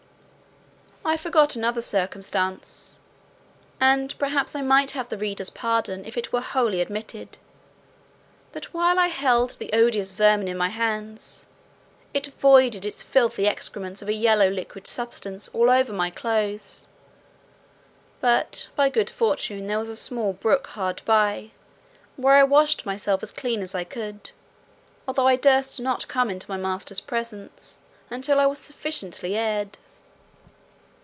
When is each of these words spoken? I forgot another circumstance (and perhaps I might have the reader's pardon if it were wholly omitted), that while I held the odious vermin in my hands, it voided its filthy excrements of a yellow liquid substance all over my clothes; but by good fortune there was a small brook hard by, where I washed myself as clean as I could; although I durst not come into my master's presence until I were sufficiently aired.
I 1.03 1.17
forgot 1.17 1.55
another 1.55 1.81
circumstance 1.81 2.99
(and 3.79 4.17
perhaps 4.19 4.55
I 4.55 4.61
might 4.61 4.91
have 4.91 5.09
the 5.09 5.17
reader's 5.17 5.49
pardon 5.49 6.05
if 6.05 6.15
it 6.15 6.31
were 6.31 6.41
wholly 6.41 6.79
omitted), 6.79 7.39
that 8.51 8.71
while 8.71 8.99
I 8.99 9.07
held 9.07 9.57
the 9.57 9.73
odious 9.73 10.11
vermin 10.11 10.47
in 10.47 10.55
my 10.59 10.69
hands, 10.69 11.47
it 12.13 12.27
voided 12.39 12.85
its 12.85 13.01
filthy 13.01 13.47
excrements 13.47 14.03
of 14.03 14.09
a 14.09 14.13
yellow 14.13 14.47
liquid 14.49 14.85
substance 14.85 15.49
all 15.53 15.71
over 15.71 15.91
my 15.91 16.11
clothes; 16.11 16.85
but 18.21 18.67
by 18.75 18.87
good 18.87 19.09
fortune 19.09 19.65
there 19.65 19.79
was 19.79 19.89
a 19.89 19.95
small 19.97 20.33
brook 20.33 20.67
hard 20.67 21.01
by, 21.03 21.49
where 22.15 22.35
I 22.35 22.43
washed 22.43 22.85
myself 22.85 23.23
as 23.23 23.31
clean 23.31 23.63
as 23.63 23.73
I 23.73 23.83
could; 23.83 24.31
although 25.07 25.27
I 25.27 25.35
durst 25.35 25.79
not 25.79 26.07
come 26.07 26.29
into 26.29 26.49
my 26.49 26.57
master's 26.57 27.01
presence 27.01 27.79
until 28.11 28.39
I 28.39 28.45
were 28.45 28.55
sufficiently 28.55 29.35
aired. 29.35 29.79